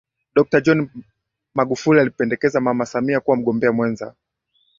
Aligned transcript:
Dokta 0.35 0.61
John 0.61 0.89
Magufuli 1.53 1.99
alimpendekeza 1.99 2.59
Mama 2.59 2.85
Samia 2.85 3.19
kuwa 3.19 3.37
mgombea 3.37 3.71
mwenza 3.71 4.15